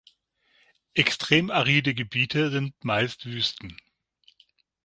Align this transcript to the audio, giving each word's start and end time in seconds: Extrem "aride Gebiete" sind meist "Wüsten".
Extrem 0.95 1.51
"aride 1.51 1.93
Gebiete" 1.93 2.49
sind 2.49 2.73
meist 2.83 3.27
"Wüsten". 3.27 3.77